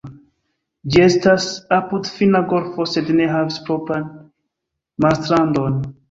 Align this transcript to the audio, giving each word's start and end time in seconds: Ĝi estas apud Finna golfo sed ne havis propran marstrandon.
Ĝi 0.93 1.01
estas 1.07 1.43
apud 1.75 2.07
Finna 2.13 2.41
golfo 2.53 2.85
sed 2.93 3.11
ne 3.19 3.27
havis 3.33 3.59
propran 3.67 4.07
marstrandon. 5.05 5.77